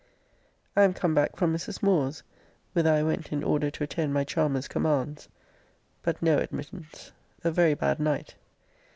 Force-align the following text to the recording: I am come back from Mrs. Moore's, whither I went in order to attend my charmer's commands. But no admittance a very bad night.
I 0.75 0.81
am 0.81 0.95
come 0.95 1.13
back 1.13 1.35
from 1.35 1.53
Mrs. 1.53 1.83
Moore's, 1.83 2.23
whither 2.73 2.91
I 2.91 3.03
went 3.03 3.31
in 3.31 3.43
order 3.43 3.69
to 3.69 3.83
attend 3.83 4.15
my 4.15 4.23
charmer's 4.23 4.67
commands. 4.67 5.29
But 6.01 6.23
no 6.23 6.39
admittance 6.39 7.11
a 7.43 7.51
very 7.51 7.75
bad 7.75 7.99
night. 7.99 8.33